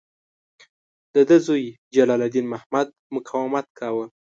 [1.13, 1.63] د ده زوی
[1.95, 4.05] جلال الدین محمد مقاومت کاوه.